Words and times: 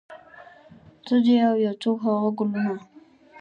ته 1.05 1.13
ځې 1.25 1.35
او 1.47 1.55
یو 1.65 1.73
څوک 1.81 1.97
هغه 2.07 2.29
ګلونه 2.37 2.73